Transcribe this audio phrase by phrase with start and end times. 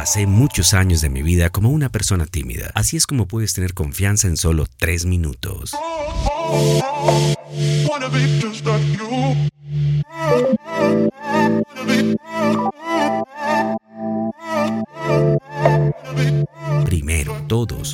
[0.00, 2.70] Pasé muchos años de mi vida como una persona tímida.
[2.74, 5.72] Así es como puedes tener confianza en solo tres minutos.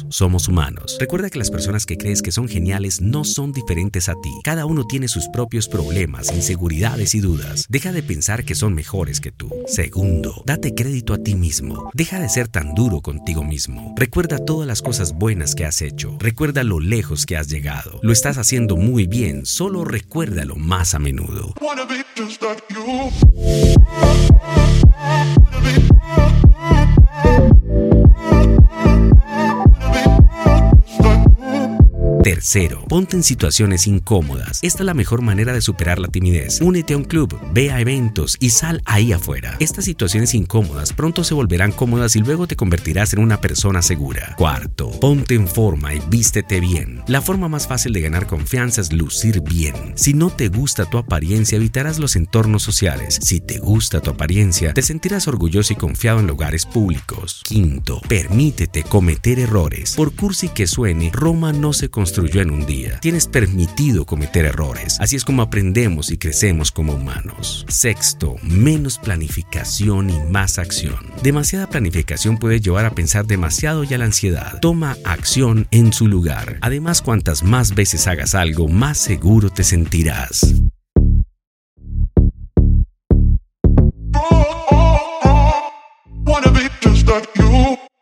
[0.09, 0.97] Somos humanos.
[1.01, 4.33] Recuerda que las personas que crees que son geniales no son diferentes a ti.
[4.45, 7.67] Cada uno tiene sus propios problemas, inseguridades y dudas.
[7.69, 9.51] Deja de pensar que son mejores que tú.
[9.67, 11.91] Segundo, date crédito a ti mismo.
[11.95, 13.95] Deja de ser tan duro contigo mismo.
[13.97, 16.17] Recuerda todas las cosas buenas que has hecho.
[16.21, 18.01] Recuerda lo lejos que has llegado.
[18.03, 21.55] Lo estás haciendo muy bien, solo recuérdalo más a menudo.
[32.27, 34.59] Tercero, ponte en situaciones incómodas.
[34.63, 36.61] Esta es la mejor manera de superar la timidez.
[36.61, 39.57] Únete a un club, ve a eventos y sal ahí afuera.
[39.61, 44.35] Estas situaciones incómodas pronto se volverán cómodas y luego te convertirás en una persona segura.
[44.37, 47.01] Cuarto, ponte en forma y vístete bien.
[47.07, 49.93] La forma más fácil de ganar confianza es lucir bien.
[49.95, 53.21] Si no te gusta tu apariencia, evitarás los entornos sociales.
[53.23, 57.43] Si te gusta tu apariencia, te sentirás orgulloso y confiado en lugares públicos.
[57.45, 59.95] Quinto, permítete cometer errores.
[59.95, 62.99] Por cursi que suene, Roma no se construyó en un día.
[63.01, 64.97] Tienes permitido cometer errores.
[65.01, 67.67] Así es como aprendemos y crecemos como humanos.
[67.69, 70.97] Sexto, menos planificación y más acción.
[71.23, 74.61] Demasiada planificación puede llevar a pensar demasiado y a la ansiedad.
[74.61, 76.59] Toma acción en su lugar.
[76.63, 80.55] Además, cuantas más veces hagas algo, más seguro te sentirás.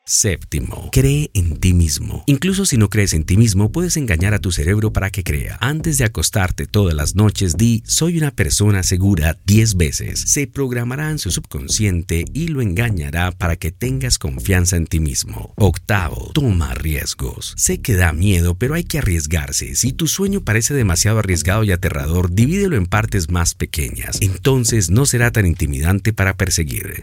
[0.06, 2.25] Séptimo, cree en ti mismo.
[2.26, 5.56] Incluso si no crees en ti mismo, puedes engañar a tu cerebro para que crea.
[5.62, 10.20] Antes de acostarte todas las noches, di soy una persona segura 10 veces.
[10.20, 15.54] Se programará en su subconsciente y lo engañará para que tengas confianza en ti mismo.
[15.56, 17.54] Octavo, toma riesgos.
[17.56, 19.75] Sé que da miedo, pero hay que arriesgarse.
[19.75, 24.19] Si tu sueño parece demasiado arriesgado y aterrador, divídelo en partes más pequeñas.
[24.20, 27.03] Entonces no será tan intimidante para perseguir.